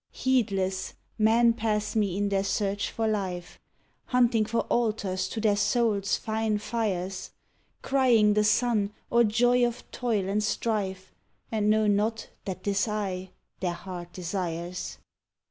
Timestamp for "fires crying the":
6.57-8.43